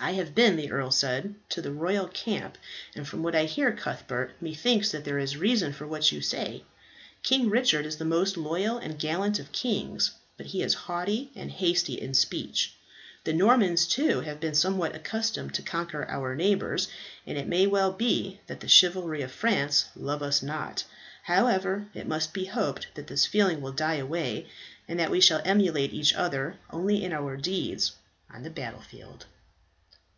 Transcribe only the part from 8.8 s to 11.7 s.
gallant of kings, but he is haughty, and